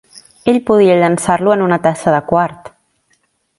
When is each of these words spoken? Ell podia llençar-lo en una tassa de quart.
Ell 0.53 0.57
podia 0.69 0.95
llençar-lo 1.03 1.53
en 1.57 1.63
una 1.67 1.79
tassa 1.85 2.17
de 2.17 2.25
quart. 2.33 2.75